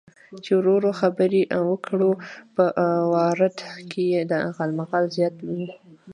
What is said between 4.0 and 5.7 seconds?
یې غالمغال زیات و.